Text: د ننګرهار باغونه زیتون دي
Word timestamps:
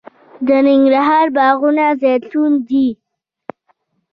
د 0.47 0.49
ننګرهار 0.67 1.27
باغونه 1.35 1.85
زیتون 2.01 2.51
دي 2.67 2.87